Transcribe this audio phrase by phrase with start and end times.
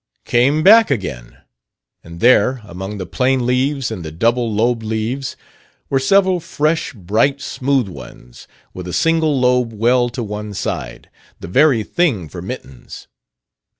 [0.25, 1.37] "came back again;
[2.03, 5.37] and there, among the plain leaves and the double lobed leaves,
[5.91, 11.07] were several fresh bright, smooth ones with a single lobe well to one side,
[11.39, 13.07] the very thing for mittens.